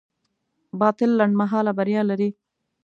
باطل 0.81 1.09
لنډمهاله 1.19 1.71
بریا 1.79 2.01
لري. 2.09 2.29